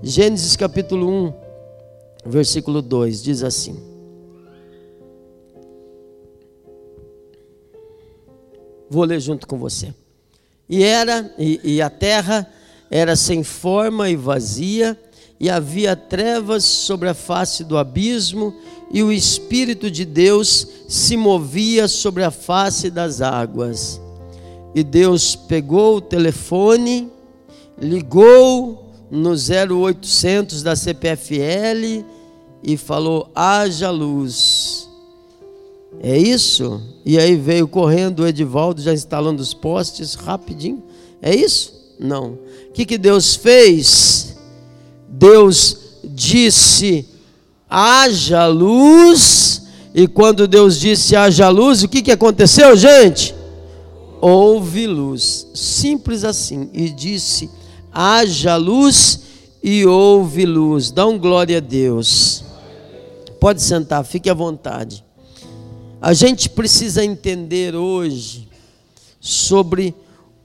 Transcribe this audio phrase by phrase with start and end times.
[0.00, 1.34] Gênesis capítulo 1,
[2.24, 3.76] versículo 2 diz assim:
[8.88, 9.92] Vou ler junto com você.
[10.68, 12.48] E era, e, e a terra
[12.88, 14.96] era sem forma e vazia,
[15.40, 18.54] e havia trevas sobre a face do abismo,
[18.92, 24.00] e o Espírito de Deus se movia sobre a face das águas.
[24.76, 27.10] E Deus pegou o telefone,
[27.76, 32.04] ligou no 0800 da CPFL
[32.62, 34.88] e falou: haja luz.
[36.00, 36.80] É isso?
[37.04, 40.82] E aí veio correndo o Edivaldo, já instalando os postes rapidinho.
[41.20, 41.94] É isso?
[41.98, 42.38] Não.
[42.68, 44.36] O que, que Deus fez?
[45.08, 47.06] Deus disse:
[47.68, 49.62] haja luz.
[49.94, 53.34] E quando Deus disse haja luz, o que, que aconteceu, gente?
[54.20, 55.46] Houve luz.
[55.54, 56.68] Simples assim.
[56.72, 57.50] E disse:
[57.92, 59.20] haja luz
[59.62, 60.90] e houve luz.
[60.90, 62.44] Dá um glória a Deus.
[63.40, 65.04] Pode sentar, fique à vontade.
[66.00, 68.48] A gente precisa entender hoje
[69.20, 69.94] sobre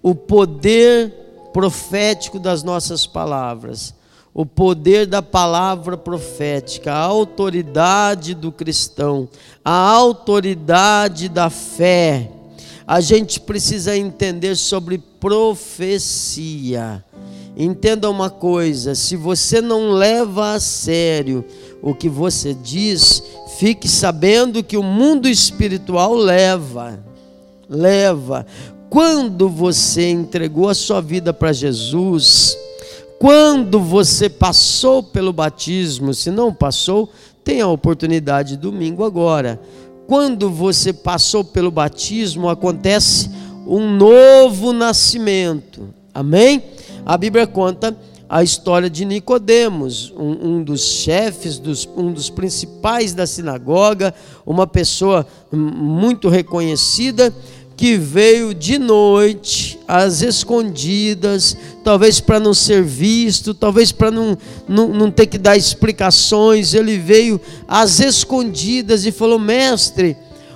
[0.01, 1.13] o poder
[1.53, 3.93] profético das nossas palavras,
[4.33, 9.29] o poder da palavra profética, a autoridade do cristão,
[9.63, 12.31] a autoridade da fé.
[12.85, 17.05] A gente precisa entender sobre profecia.
[17.55, 21.45] Entenda uma coisa: se você não leva a sério
[21.81, 23.21] o que você diz,
[23.57, 26.99] fique sabendo que o mundo espiritual leva,
[27.69, 28.45] leva.
[28.89, 32.57] Quando você entregou a sua vida para Jesus,
[33.19, 37.09] quando você passou pelo batismo, se não passou,
[37.43, 39.59] tem a oportunidade domingo agora.
[40.07, 43.29] Quando você passou pelo batismo, acontece
[43.65, 45.87] um novo nascimento.
[46.13, 46.61] Amém?
[47.05, 47.95] A Bíblia conta
[48.29, 54.13] a história de Nicodemos, um, um, dos chefes, dos, um dos principais da sinagoga,
[54.45, 57.33] uma pessoa muito reconhecida
[57.75, 64.87] que veio de noite, às escondidas, talvez para não ser visto, talvez para não, não,
[64.87, 70.15] não ter que dar explicações, ele veio às escondidas e falou: Mestre,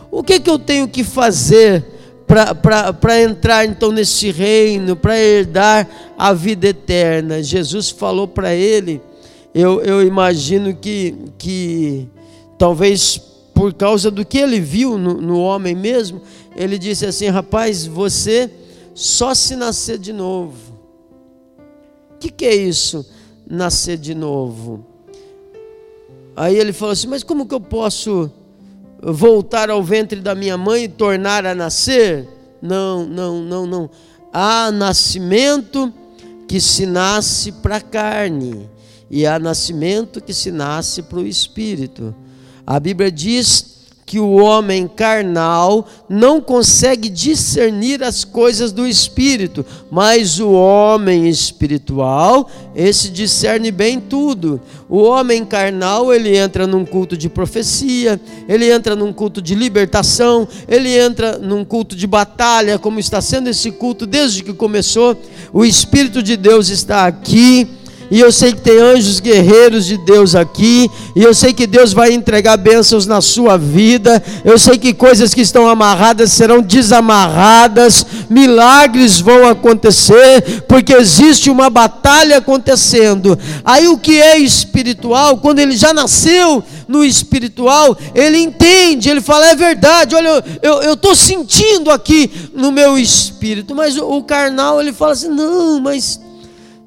[0.10, 1.97] o que, que eu tenho que fazer
[2.28, 7.42] para entrar então nesse reino, para herdar a vida eterna?
[7.42, 9.02] Jesus falou para ele,
[9.56, 12.08] eu, eu imagino que, que
[12.58, 13.18] talvez
[13.58, 16.22] por causa do que ele viu no, no homem mesmo,
[16.56, 18.52] ele disse assim: Rapaz, você
[18.94, 20.78] só se nascer de novo.
[22.14, 23.04] O que, que é isso,
[23.50, 24.86] nascer de novo?
[26.36, 28.32] Aí ele falou assim: Mas como que eu posso
[29.02, 32.28] voltar ao ventre da minha mãe e tornar a nascer?
[32.62, 33.90] Não, não, não, não.
[34.34, 35.94] Há nascimento
[36.48, 38.70] que se nasce para a carne,
[39.10, 42.16] e há nascimento que se nasce para o espírito.
[42.66, 43.77] A Bíblia diz
[44.08, 52.50] que o homem carnal não consegue discernir as coisas do espírito, mas o homem espiritual,
[52.74, 54.62] esse discerne bem tudo.
[54.88, 58.18] O homem carnal, ele entra num culto de profecia,
[58.48, 63.50] ele entra num culto de libertação, ele entra num culto de batalha, como está sendo
[63.50, 65.22] esse culto desde que começou.
[65.52, 67.68] O espírito de Deus está aqui
[68.10, 70.90] e eu sei que tem anjos guerreiros de Deus aqui.
[71.16, 74.24] E eu sei que Deus vai entregar bênçãos na sua vida.
[74.46, 78.06] Eu sei que coisas que estão amarradas serão desamarradas.
[78.30, 80.64] Milagres vão acontecer.
[80.68, 83.38] Porque existe uma batalha acontecendo.
[83.66, 89.10] Aí o que é espiritual, quando ele já nasceu no espiritual, ele entende.
[89.10, 90.16] Ele fala: é verdade.
[90.16, 93.76] Olha, eu estou sentindo aqui no meu espírito.
[93.76, 96.22] Mas o, o carnal, ele fala assim: não, mas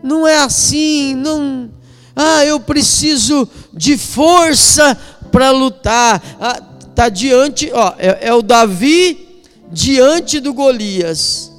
[0.02, 1.70] não é assim, não.
[2.14, 4.96] Ah, eu preciso de força
[5.30, 6.22] para lutar.
[6.40, 6.60] Ah,
[6.94, 11.50] tá diante, ó, é, é o Davi diante do Golias.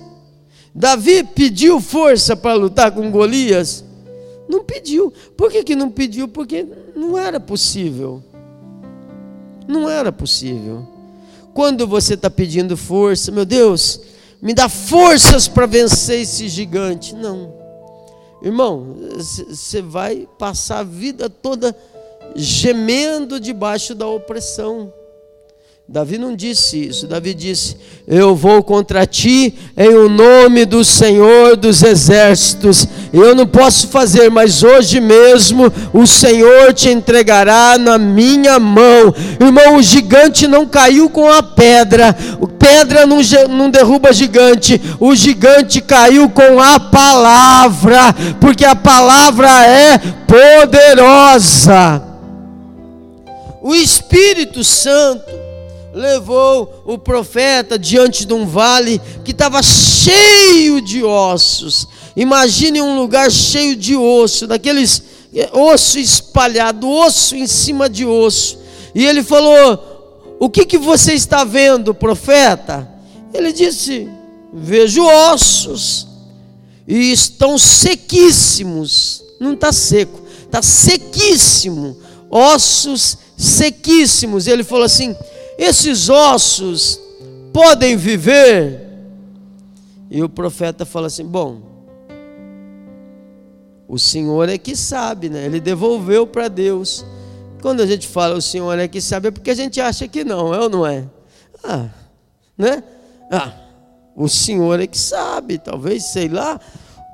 [0.74, 3.84] Davi pediu força para lutar com Golias?
[4.48, 5.14] Não pediu.
[5.36, 6.28] Por que, que não pediu?
[6.28, 6.66] Porque
[6.96, 8.22] não era possível.
[9.68, 10.88] Não era possível.
[11.54, 14.02] Quando você está pedindo força, meu Deus,
[14.42, 17.16] me dá forças para vencer esse gigante.
[17.16, 17.61] Não.
[18.42, 21.76] Irmão, você vai passar a vida toda
[22.36, 24.92] gemendo debaixo da opressão,
[25.88, 27.06] Davi não disse isso.
[27.06, 27.76] Davi disse:
[28.08, 32.88] Eu vou contra ti em o nome do Senhor dos Exércitos.
[33.12, 39.14] Eu não posso fazer, mas hoje mesmo o Senhor te entregará na minha mão.
[39.40, 42.16] Irmão, o gigante não caiu com a pedra.
[42.58, 43.20] Pedra não,
[43.50, 44.80] não derruba gigante.
[44.98, 52.02] O gigante caiu com a palavra, porque a palavra é poderosa.
[53.62, 55.31] O Espírito Santo
[55.94, 61.88] levou o profeta diante de um vale que estava cheio de ossos.
[62.16, 65.04] Imagine um lugar cheio de osso, daqueles
[65.34, 68.58] eh, osso espalhado, osso em cima de osso.
[68.94, 72.90] E ele falou: O que, que você está vendo, profeta?
[73.34, 74.10] Ele disse:
[74.54, 76.08] Vejo ossos,
[76.88, 79.24] e estão sequíssimos.
[79.40, 81.98] Não está seco, está sequíssimo.
[82.30, 84.48] Ossos sequíssimos.
[84.48, 85.16] Ele falou assim:
[85.64, 87.00] esses ossos
[87.54, 88.82] podem viver?
[90.10, 91.62] E o profeta fala assim: Bom,
[93.88, 95.46] o Senhor é que sabe, né?
[95.46, 97.06] Ele devolveu para Deus.
[97.62, 100.24] Quando a gente fala o Senhor é que sabe, é porque a gente acha que
[100.24, 101.06] não, é ou não é?
[101.64, 101.90] Ah,
[102.58, 102.84] né?
[103.32, 103.54] Ah,
[104.16, 106.60] o Senhor é que sabe, talvez, sei lá,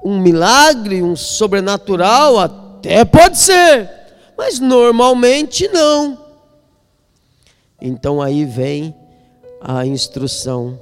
[0.06, 3.90] um milagre, um sobrenatural, até pode ser,
[4.38, 6.27] mas normalmente não.
[7.82, 8.96] Então aí vem
[9.62, 10.80] a instrução.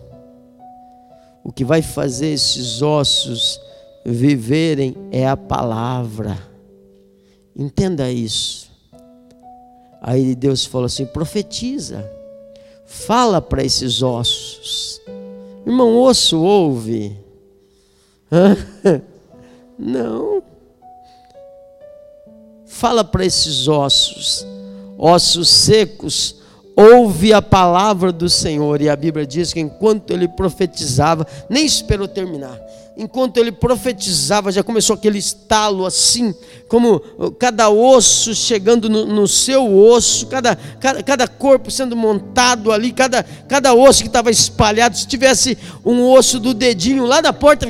[1.44, 3.60] O que vai fazer esses ossos
[4.06, 6.38] viverem é a palavra.
[7.56, 8.72] Entenda isso.
[10.02, 12.10] Aí Deus falou assim: profetiza,
[12.86, 15.02] fala para esses ossos.
[15.66, 17.18] Irmão, osso ouve?
[18.32, 18.56] Hã?
[19.78, 20.44] Não.
[22.66, 24.46] Fala para esses ossos,
[24.98, 26.42] ossos secos,
[26.76, 28.82] ouve a palavra do Senhor.
[28.82, 32.60] E a Bíblia diz que enquanto ele profetizava, nem esperou terminar
[32.98, 36.34] enquanto ele profetizava, já começou aquele estalo assim,
[36.68, 37.00] como
[37.38, 43.24] cada osso chegando no, no seu osso, cada, cada, cada, corpo sendo montado ali, cada,
[43.48, 44.98] cada osso que estava espalhado.
[44.98, 47.68] Se tivesse um osso do dedinho lá da porta,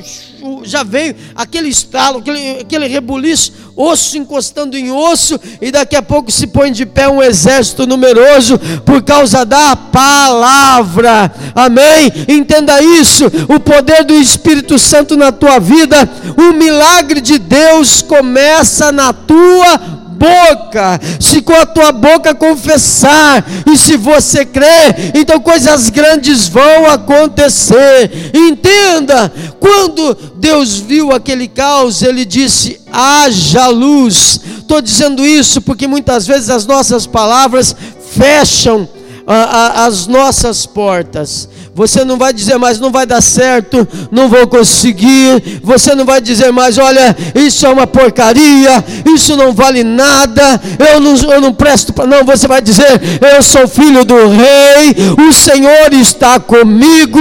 [0.63, 6.31] já veio aquele estalo, aquele, aquele rebuliço, osso encostando em osso, e daqui a pouco
[6.31, 11.31] se põe de pé um exército numeroso por causa da palavra.
[11.53, 12.11] Amém?
[12.27, 18.91] Entenda isso, o poder do Espírito Santo na tua vida, o milagre de Deus começa
[18.91, 20.99] na tua boca.
[21.19, 28.31] Se com a tua boca confessar, e se você crer, então coisas grandes vão acontecer.
[28.33, 34.39] Entenda, quando Deus viu aquele caos, ele disse: haja luz.
[34.59, 37.75] Estou dizendo isso porque muitas vezes as nossas palavras
[38.13, 38.87] fecham
[39.27, 41.49] as nossas portas.
[41.75, 45.59] Você não vai dizer mais, não vai dar certo, não vou conseguir.
[45.61, 48.81] Você não vai dizer mais, olha, isso é uma porcaria,
[49.13, 52.07] isso não vale nada, eu não, eu não presto para.
[52.07, 53.01] Não, você vai dizer,
[53.35, 54.95] eu sou filho do rei,
[55.27, 57.19] o Senhor está comigo,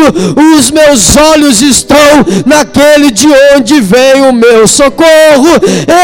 [0.56, 1.98] os meus olhos estão
[2.46, 3.26] naquele de
[3.56, 5.50] onde vem o meu socorro.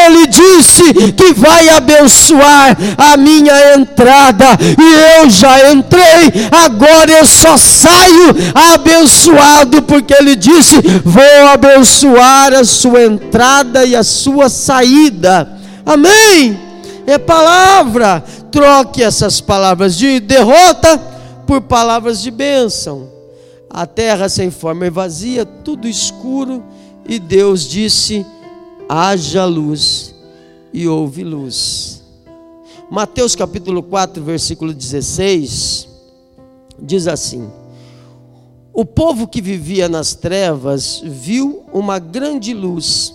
[0.08, 7.56] Ele disse que vai abençoar a minha entrada, e eu já entrei, agora eu só
[7.56, 15.48] saio abençoado, porque ele disse: Vou abençoar a sua entrada e a sua saída.
[15.84, 16.58] Amém?
[17.06, 18.24] É palavra.
[18.50, 20.98] Troque essas palavras de derrota
[21.46, 23.08] por palavras de bênção.
[23.68, 26.62] A terra sem forma e vazia, tudo escuro,
[27.08, 28.26] e Deus disse:
[28.88, 30.12] haja luz,
[30.72, 32.02] e houve luz.
[32.90, 35.88] Mateus capítulo 4, versículo 16,
[36.80, 37.48] diz assim:
[38.72, 43.12] o povo que vivia nas trevas viu uma grande luz.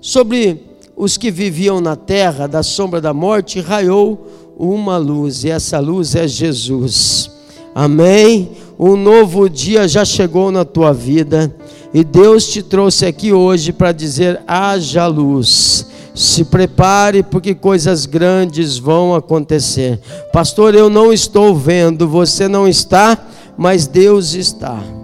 [0.00, 0.62] Sobre
[0.96, 4.26] os que viviam na terra da sombra da morte raiou
[4.58, 7.30] uma luz, e essa luz é Jesus.
[7.74, 8.50] Amém.
[8.78, 11.54] Um novo dia já chegou na tua vida,
[11.94, 15.86] e Deus te trouxe aqui hoje para dizer: haja luz.
[16.14, 20.00] Se prepare, porque coisas grandes vão acontecer.
[20.32, 23.16] Pastor, eu não estou vendo, você não está,
[23.56, 24.97] mas Deus está.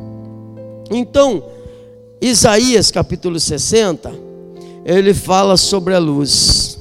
[0.96, 1.42] Então,
[2.20, 4.14] Isaías capítulo 60,
[4.84, 6.78] ele fala sobre a luz.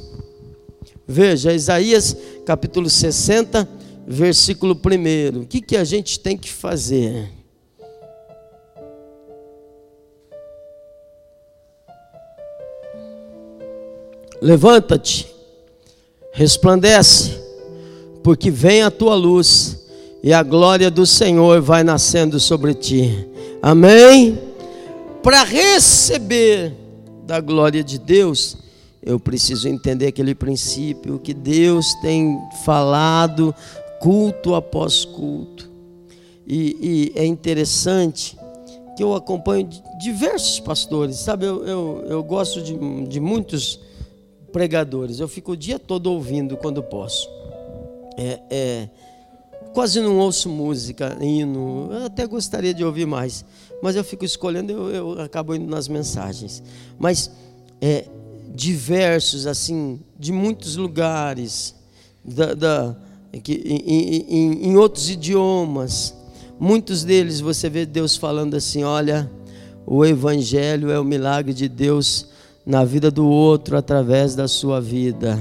[1.07, 2.15] Veja, Isaías
[2.45, 3.67] capítulo 60,
[4.05, 5.39] versículo 1.
[5.39, 7.27] O que, que a gente tem que fazer?
[14.39, 15.25] Levanta-te,
[16.33, 17.31] resplandece,
[18.21, 19.87] porque vem a tua luz
[20.21, 23.32] e a glória do Senhor vai nascendo sobre ti.
[23.63, 24.37] Amém?
[25.23, 26.75] Para receber
[27.25, 28.57] da glória de Deus,
[29.01, 33.55] eu preciso entender aquele princípio que Deus tem falado
[34.01, 35.71] culto após culto.
[36.45, 38.37] E, e é interessante
[38.97, 41.45] que eu acompanho diversos pastores, sabe?
[41.45, 42.77] Eu, eu, eu gosto de,
[43.07, 43.79] de muitos
[44.51, 47.29] pregadores, eu fico o dia todo ouvindo quando posso.
[48.17, 48.89] É, é,
[49.73, 53.43] quase não ouço música, hino, eu até gostaria de ouvir mais,
[53.81, 56.63] mas eu fico escolhendo, eu, eu acabo indo nas mensagens.
[56.97, 57.31] Mas
[57.81, 58.05] é,
[58.53, 61.75] diversos, assim, de muitos lugares,
[62.23, 62.95] da, da
[63.41, 66.15] que, em, em, em outros idiomas,
[66.59, 69.29] muitos deles você vê Deus falando assim: olha,
[69.85, 72.27] o Evangelho é o milagre de Deus
[72.65, 75.37] na vida do outro através da sua vida.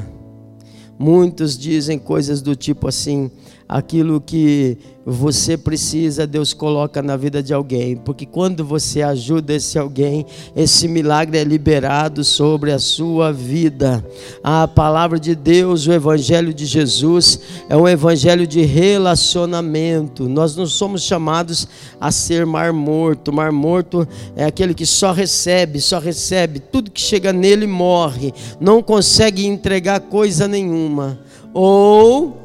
[0.98, 3.30] Muitos dizem coisas do tipo assim:
[3.69, 9.76] aquilo que você precisa, Deus coloca na vida de alguém, porque quando você ajuda esse
[9.76, 14.04] alguém, esse milagre é liberado sobre a sua vida.
[14.45, 20.28] A palavra de Deus, o evangelho de Jesus, é um evangelho de relacionamento.
[20.28, 21.66] Nós não somos chamados
[22.00, 23.33] a ser mar morto.
[23.33, 28.83] Mar morto é aquele que só recebe, só recebe, tudo que chega nele morre, não
[28.83, 31.19] consegue entregar coisa nenhuma.
[31.52, 32.41] Ou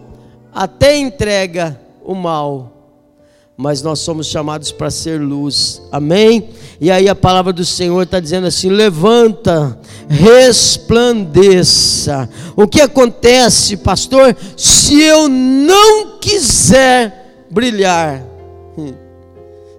[0.58, 2.74] até entrega o mal,
[3.56, 6.50] mas nós somos chamados para ser luz, amém?
[6.82, 12.28] E aí a palavra do Senhor está dizendo assim: levanta, resplandeça.
[12.56, 18.26] O que acontece, pastor, se eu não quiser brilhar?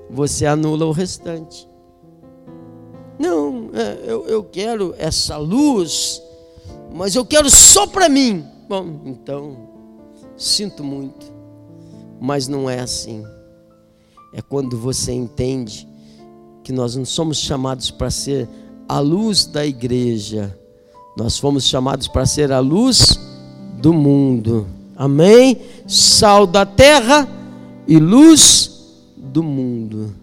[0.08, 1.66] Você anula o restante.
[3.18, 6.22] Não, é, eu, eu quero essa luz,
[6.94, 8.46] mas eu quero só para mim.
[8.68, 9.67] Bom, então
[10.38, 11.26] Sinto muito,
[12.20, 13.24] mas não é assim.
[14.32, 15.88] É quando você entende
[16.62, 18.48] que nós não somos chamados para ser
[18.88, 20.56] a luz da igreja,
[21.16, 23.18] nós fomos chamados para ser a luz
[23.80, 24.68] do mundo.
[24.94, 25.58] Amém?
[25.88, 27.28] Sal da terra
[27.88, 30.14] e luz do mundo.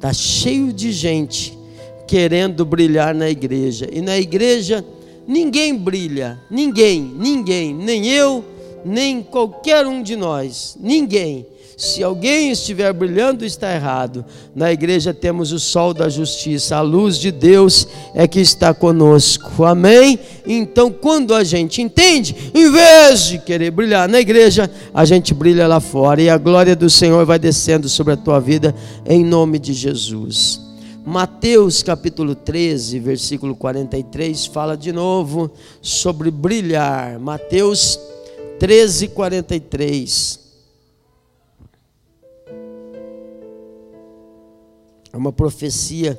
[0.00, 1.58] Tá cheio de gente
[2.06, 3.88] querendo brilhar na igreja.
[3.92, 4.82] E na igreja
[5.26, 8.44] ninguém brilha, ninguém, ninguém, nem eu,
[8.84, 11.46] nem qualquer um de nós, ninguém.
[11.76, 14.24] Se alguém estiver brilhando, está errado.
[14.54, 19.64] Na igreja temos o sol da justiça, a luz de Deus é que está conosco.
[19.64, 20.18] Amém?
[20.46, 25.66] Então, quando a gente entende, em vez de querer brilhar na igreja, a gente brilha
[25.66, 28.74] lá fora e a glória do Senhor vai descendo sobre a tua vida
[29.04, 30.60] em nome de Jesus.
[31.04, 35.50] Mateus capítulo 13, versículo 43 fala de novo
[35.82, 37.18] sobre brilhar.
[37.18, 38.14] Mateus 13,
[38.58, 40.40] 43.
[45.12, 46.18] É uma profecia,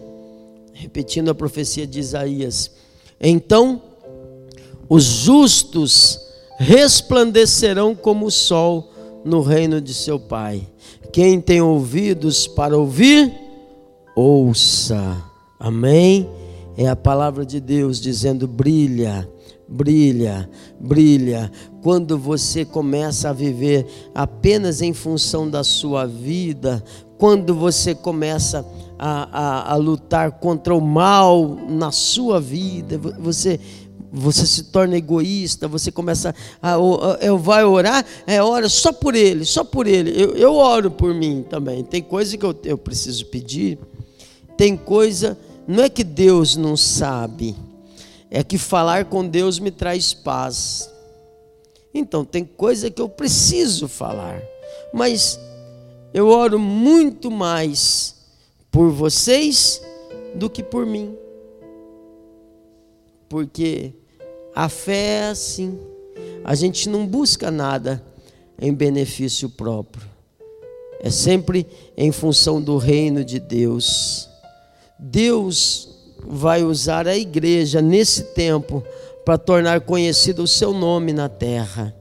[0.74, 2.72] repetindo a profecia de Isaías.
[3.20, 3.82] Então,
[4.88, 6.20] os justos
[6.58, 8.92] resplandecerão como o sol
[9.24, 10.68] no reino de seu Pai.
[11.12, 13.34] Quem tem ouvidos para ouvir,
[14.16, 15.24] ouça.
[15.60, 16.30] Amém?
[16.78, 19.28] É a palavra de Deus dizendo: brilha
[19.68, 21.52] brilha, brilha.
[21.82, 26.84] Quando você começa a viver apenas em função da sua vida,
[27.18, 28.66] quando você começa
[28.98, 33.60] a, a, a lutar contra o mal na sua vida, você
[34.18, 36.78] você se torna egoísta, você começa a,
[37.20, 40.12] eu vai orar, é ora só por ele, só por ele.
[40.16, 41.84] Eu, eu oro por mim também.
[41.84, 43.78] Tem coisa que eu, eu preciso pedir,
[44.56, 47.56] tem coisa, não é que Deus não sabe,
[48.36, 50.92] é que falar com Deus me traz paz.
[51.94, 54.42] Então, tem coisa que eu preciso falar,
[54.94, 55.40] mas
[56.14, 58.14] eu oro muito mais
[58.70, 59.82] por vocês
[60.36, 61.18] do que por mim.
[63.30, 63.94] Porque
[64.54, 65.80] a fé é assim,
[66.44, 68.04] a gente não busca nada
[68.60, 70.06] em benefício próprio,
[71.00, 71.66] é sempre
[71.96, 74.30] em função do reino de Deus.
[75.00, 75.95] Deus
[76.28, 78.84] vai usar a igreja nesse tempo
[79.24, 81.94] para tornar conhecido o seu nome na terra.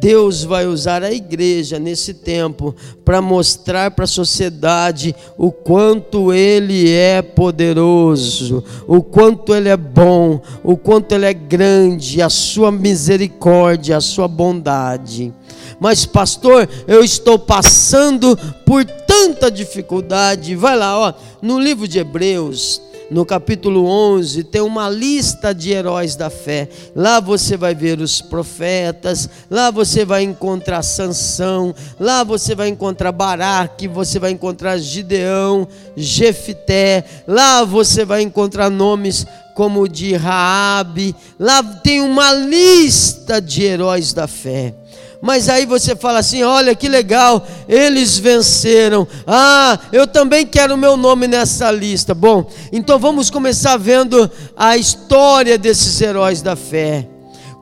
[0.00, 2.74] Deus vai usar a igreja nesse tempo
[3.04, 10.40] para mostrar para a sociedade o quanto Ele é poderoso, o quanto Ele é bom,
[10.64, 15.32] o quanto Ele é grande, a sua misericórdia, a sua bondade.
[15.78, 20.54] Mas, pastor, eu estou passando por tanta dificuldade.
[20.54, 21.12] Vai lá, ó,
[21.42, 22.80] no livro de Hebreus,
[23.12, 26.68] no capítulo 11, tem uma lista de heróis da fé.
[26.96, 33.12] Lá você vai ver os profetas, lá você vai encontrar Sansão, lá você vai encontrar
[33.12, 41.14] Baraque, você vai encontrar Gideão, Jefité, lá você vai encontrar nomes como o de Raabe.
[41.38, 44.74] Lá tem uma lista de heróis da fé.
[45.22, 49.06] Mas aí você fala assim: olha que legal, eles venceram.
[49.24, 52.12] Ah, eu também quero o meu nome nessa lista.
[52.12, 57.08] Bom, então vamos começar vendo a história desses heróis da fé.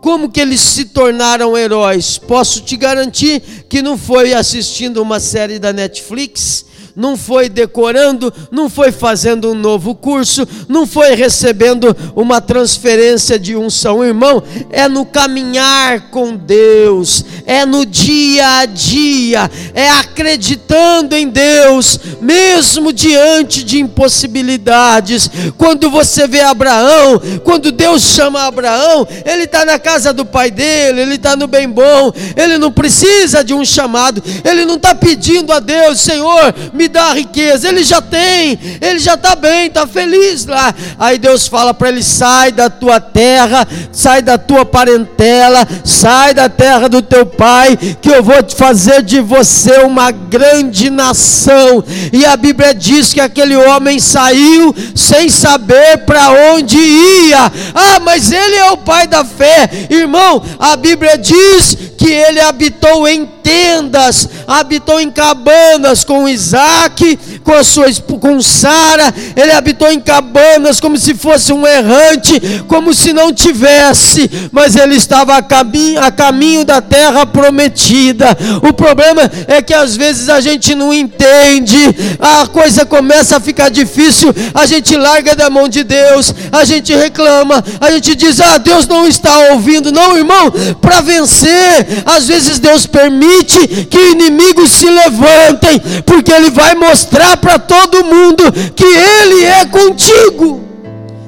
[0.00, 2.16] Como que eles se tornaram heróis?
[2.16, 8.68] Posso te garantir que não foi assistindo uma série da Netflix não foi decorando, não
[8.68, 15.04] foi fazendo um novo curso, não foi recebendo uma transferência de unção, irmão, é no
[15.06, 23.80] caminhar com Deus, é no dia a dia, é acreditando em Deus, mesmo diante de
[23.80, 25.30] impossibilidades.
[25.56, 31.00] Quando você vê Abraão, quando Deus chama Abraão, ele está na casa do pai dele,
[31.00, 35.52] ele está no bem bom, ele não precisa de um chamado, ele não está pedindo
[35.52, 37.68] a Deus, Senhor, me dá a riqueza.
[37.68, 40.74] Ele já tem, ele já está bem, está feliz lá.
[40.98, 46.48] Aí Deus fala para ele: sai da tua terra, sai da tua parentela, sai da
[46.48, 51.82] terra do teu pai, que eu vou te fazer de você uma grande nação.
[52.12, 57.50] E a Bíblia diz que aquele homem saiu sem saber para onde ia.
[57.74, 60.42] Ah, mas ele é o pai da fé, irmão.
[60.58, 67.18] A Bíblia diz que ele habitou em tendas, habitou em cabanas com Isaac, ataque
[67.50, 67.86] com a sua
[68.20, 74.30] com Sara, ele habitou em cabanas como se fosse um errante, como se não tivesse,
[74.52, 78.36] mas ele estava a caminho, a caminho da terra prometida.
[78.62, 81.78] O problema é que às vezes a gente não entende,
[82.20, 86.94] a coisa começa a ficar difícil, a gente larga da mão de Deus, a gente
[86.94, 89.90] reclama, a gente diz: "Ah, Deus não está ouvindo".
[89.90, 96.76] Não, irmão, para vencer às vezes Deus permite que inimigos se levantem, porque Ele vai
[96.76, 98.44] mostrar para todo mundo
[98.74, 100.60] que Ele é contigo.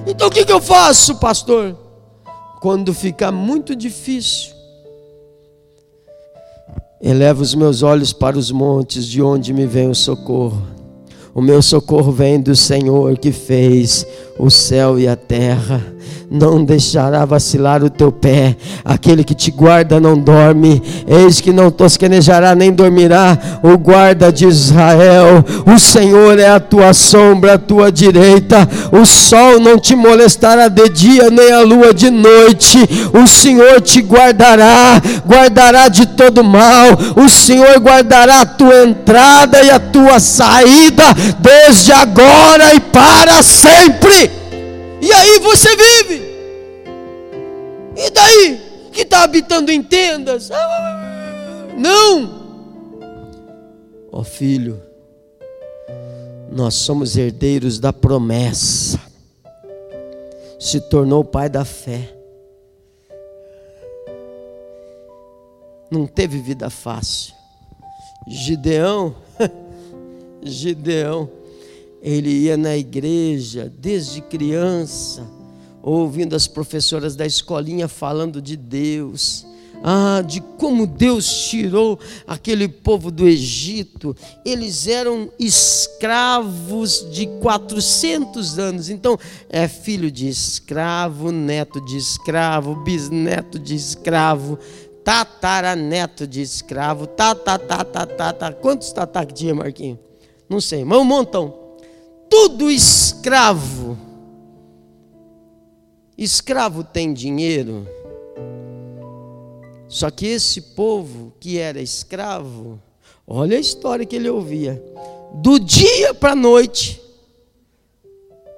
[0.06, 1.76] Então o que, que eu faço, pastor?
[2.60, 4.52] Quando ficar muito difícil,
[7.00, 10.62] elevo os meus olhos para os montes, de onde me vem o socorro.
[11.34, 14.06] O meu socorro vem do Senhor que fez
[14.38, 15.82] o céu e a terra
[16.32, 18.56] não deixará vacilar o teu pé.
[18.82, 23.38] Aquele que te guarda não dorme, eis que não tosquenejará nem dormirá.
[23.62, 28.66] O guarda de Israel, o Senhor é a tua sombra, a tua direita.
[28.90, 32.78] O sol não te molestará de dia, nem a lua de noite.
[33.12, 36.98] O Senhor te guardará, guardará de todo mal.
[37.16, 41.04] O Senhor guardará a tua entrada e a tua saída,
[41.38, 44.41] desde agora e para sempre.
[45.02, 46.22] E aí você vive.
[47.96, 48.88] E daí?
[48.92, 50.48] Que está habitando em tendas?
[51.76, 52.40] Não.
[54.12, 54.80] Ó oh, filho,
[56.52, 59.00] nós somos herdeiros da promessa.
[60.60, 62.14] Se tornou pai da fé.
[65.90, 67.34] Não teve vida fácil.
[68.28, 69.16] Gideão,
[70.44, 71.41] Gideão
[72.02, 75.24] ele ia na igreja desde criança,
[75.80, 79.46] ouvindo as professoras da escolinha falando de Deus.
[79.84, 84.16] Ah, de como Deus tirou aquele povo do Egito.
[84.44, 88.88] Eles eram escravos de 400 anos.
[88.88, 94.56] Então, é filho de escravo, neto de escravo, bisneto de escravo,
[95.02, 98.52] tataraneto de escravo, tatatatatata.
[98.52, 99.98] Quantos tatá que tinha, Marquinho?
[100.48, 101.61] Não sei, mas um montão
[102.32, 103.98] tudo escravo.
[106.16, 107.86] Escravo tem dinheiro.
[109.86, 112.80] Só que esse povo que era escravo,
[113.26, 114.82] olha a história que ele ouvia.
[115.34, 117.02] Do dia para a noite,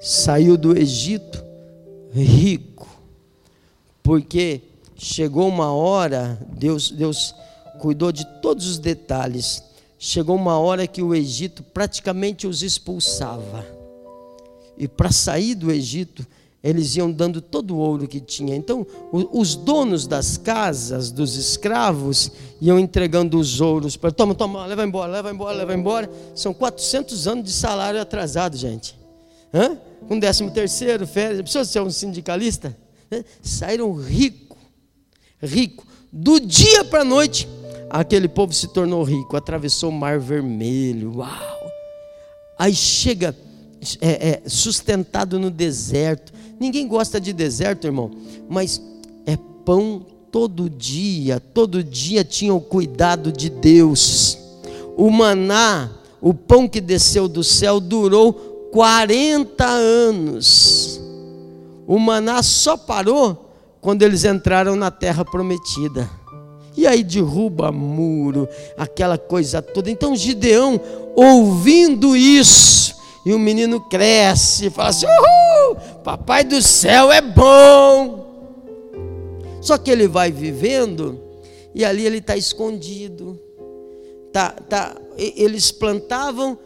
[0.00, 1.44] saiu do Egito
[2.12, 2.86] rico.
[4.04, 4.60] Porque
[4.94, 7.34] chegou uma hora, Deus, Deus
[7.80, 9.64] cuidou de todos os detalhes
[10.04, 13.66] chegou uma hora que o Egito praticamente os expulsava.
[14.76, 16.26] E para sair do Egito,
[16.62, 18.54] eles iam dando todo o ouro que tinha.
[18.54, 24.84] Então, os donos das casas dos escravos iam entregando os ouros para toma, toma, leva
[24.84, 26.10] embora, leva embora, leva embora.
[26.34, 28.98] São 400 anos de salário atrasado, gente.
[29.54, 29.78] Hã?
[30.06, 31.40] Com décimo terceiro, férias.
[31.40, 32.76] Precisa ser um sindicalista?
[33.10, 33.24] Hã?
[33.42, 34.58] Saíram rico,
[35.40, 35.86] rico.
[36.12, 37.48] Do dia para a noite,
[37.94, 41.18] aquele povo se tornou rico, atravessou o mar vermelho.
[41.18, 41.70] Uau!
[42.58, 43.36] Aí chega
[44.00, 46.32] é, é, sustentado no deserto.
[46.58, 48.10] Ninguém gosta de deserto, irmão,
[48.48, 48.82] mas
[49.24, 54.38] é pão todo dia, todo dia tinha o cuidado de Deus.
[54.96, 55.88] O maná,
[56.20, 58.32] o pão que desceu do céu, durou
[58.72, 61.00] 40 anos.
[61.86, 66.10] O maná só parou quando eles entraram na terra prometida.
[66.76, 69.90] E aí derruba muro, aquela coisa toda.
[69.90, 70.80] Então Gideão,
[71.14, 78.24] ouvindo isso, e o menino cresce, fala assim: Uhul, papai do céu é bom.
[79.60, 81.18] Só que ele vai vivendo
[81.74, 83.40] e ali ele está escondido.
[84.30, 86.58] Tá, tá, eles plantavam,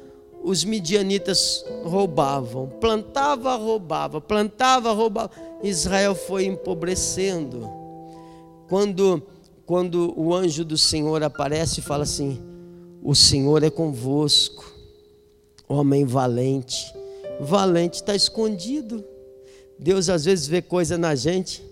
[0.42, 5.30] os midianitas roubavam, plantava, roubava, plantava, roubava.
[5.62, 7.68] Israel foi empobrecendo.
[8.68, 9.22] Quando
[9.68, 12.40] quando o anjo do Senhor aparece e fala assim:
[13.02, 14.64] O Senhor é convosco,
[15.68, 16.90] homem valente.
[17.38, 19.04] Valente está escondido.
[19.78, 21.62] Deus às vezes vê coisa na gente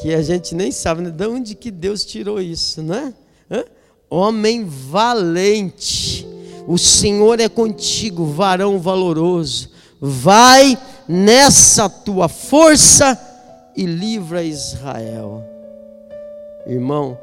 [0.00, 1.10] que a gente nem sabe né?
[1.10, 3.14] de onde que Deus tirou isso, não é?
[3.50, 3.64] Hã?
[4.08, 6.26] Homem valente,
[6.66, 9.68] o Senhor é contigo, varão valoroso.
[10.00, 13.20] Vai nessa tua força
[13.76, 15.53] e livra Israel.
[16.66, 17.18] Irmão,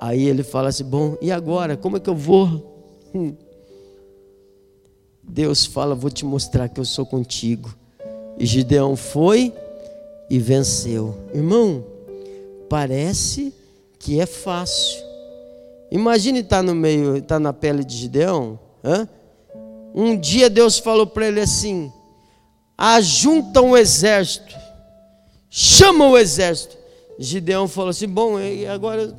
[0.00, 1.76] aí ele fala assim: bom, e agora?
[1.76, 2.88] Como é que eu vou?
[3.14, 3.34] Hum.
[5.22, 7.74] Deus fala: vou te mostrar que eu sou contigo.
[8.38, 9.52] E Gideão foi
[10.28, 11.16] e venceu.
[11.34, 11.84] Irmão,
[12.68, 13.52] parece
[13.98, 15.02] que é fácil.
[15.90, 18.58] Imagine estar tá no meio, estar tá na pele de Gideão.
[18.82, 19.08] Hã?
[19.94, 21.92] Um dia Deus falou para ele assim:
[22.78, 24.56] ajunta um exército,
[25.48, 26.79] chama o exército.
[27.22, 29.14] Gideão falou assim: bom, e agora,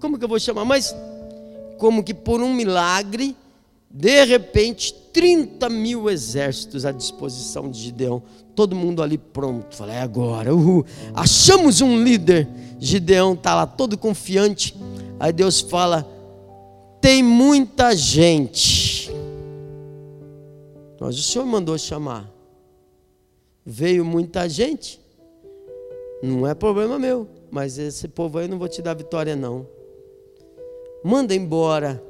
[0.00, 0.64] como que eu vou chamar?
[0.64, 0.92] Mas,
[1.78, 3.36] como que por um milagre,
[3.88, 8.20] de repente, 30 mil exércitos à disposição de Gideão,
[8.56, 9.76] todo mundo ali pronto.
[9.76, 10.84] Falei, é agora, uhul.
[11.14, 12.48] achamos um líder.
[12.80, 14.76] Gideão está lá todo confiante.
[15.20, 16.04] Aí Deus fala:
[17.00, 19.08] tem muita gente.
[20.98, 22.28] Mas o Senhor mandou chamar.
[23.64, 25.05] Veio muita gente.
[26.26, 29.66] Não é problema meu mas esse povo aí não vou te dar vitória não.
[31.02, 32.02] Manda embora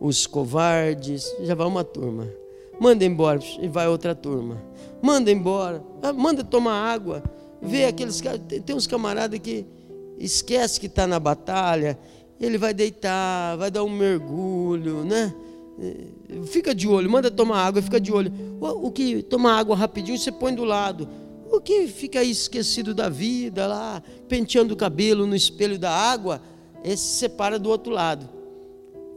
[0.00, 2.28] os covardes, já vai uma turma.
[2.78, 4.62] Manda embora e vai outra turma.
[5.02, 7.22] Manda embora, ah, manda tomar água.
[7.60, 8.22] Vê aqueles
[8.64, 9.66] tem uns camaradas que
[10.18, 11.98] esquece que está na batalha,
[12.40, 15.34] ele vai deitar, vai dar um mergulho, né?
[15.78, 18.32] Eh, fica de olho, manda tomar água, fica de olho.
[18.60, 21.08] O, o que toma água rapidinho, você põe do lado.
[21.50, 26.40] O que fica aí esquecido da vida lá, penteando o cabelo no espelho da água,
[26.84, 28.28] esse se separa do outro lado.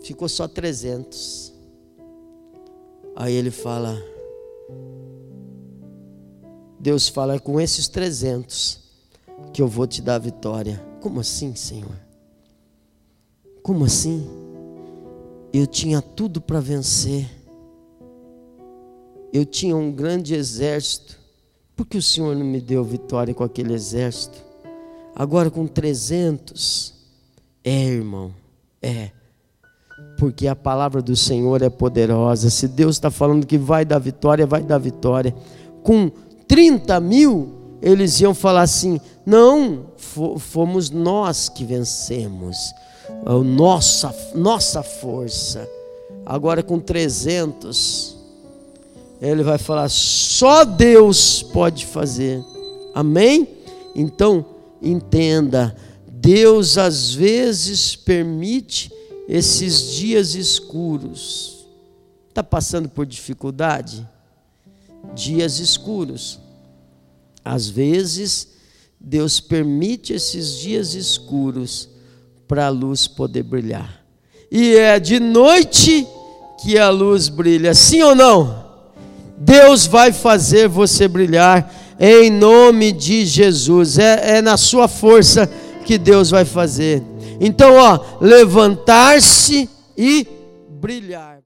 [0.02, 1.54] Ficou só 300.
[3.16, 4.02] Aí ele fala,
[6.80, 8.80] Deus fala, é com esses 300
[9.52, 10.82] que eu vou te dar a vitória.
[11.02, 12.00] Como assim, Senhor?
[13.62, 14.26] Como assim?
[15.52, 17.30] Eu tinha tudo para vencer.
[19.34, 21.19] Eu tinha um grande exército.
[21.80, 24.38] Por que o Senhor não me deu vitória com aquele exército?
[25.16, 26.94] Agora com 300.
[27.64, 28.34] É, irmão,
[28.82, 29.12] é.
[30.18, 32.50] Porque a palavra do Senhor é poderosa.
[32.50, 35.34] Se Deus está falando que vai dar vitória, vai dar vitória.
[35.82, 36.12] Com
[36.50, 39.86] 30 mil, eles iam falar assim: não,
[40.38, 42.58] fomos nós que vencemos.
[43.26, 45.66] A nossa, nossa força.
[46.26, 48.19] Agora com 300
[49.22, 52.44] ele vai falar: só Deus pode fazer.
[52.94, 53.48] Amém?
[53.96, 54.46] Então,
[54.82, 55.76] entenda:
[56.08, 58.92] Deus às vezes permite
[59.28, 61.66] esses dias escuros.
[62.30, 64.08] Está passando por dificuldade?
[65.14, 66.40] Dias escuros.
[67.44, 68.50] Às vezes,
[69.00, 71.90] Deus permite esses dias escuros
[72.48, 74.04] para a luz poder brilhar.
[74.52, 76.08] E é de noite
[76.62, 78.69] que a luz brilha, sim ou não?
[79.40, 83.98] Deus vai fazer você brilhar em nome de Jesus.
[83.98, 85.50] É, é na sua força
[85.86, 87.02] que Deus vai fazer.
[87.40, 90.28] Então, ó, levantar-se e
[90.70, 91.38] brilhar.